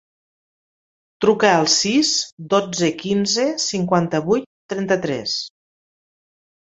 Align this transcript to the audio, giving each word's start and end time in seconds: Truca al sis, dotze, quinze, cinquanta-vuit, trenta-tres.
Truca 1.25 1.51
al 1.57 1.67
sis, 1.73 2.13
dotze, 2.55 2.89
quinze, 3.03 3.47
cinquanta-vuit, 3.67 4.49
trenta-tres. 4.75 5.37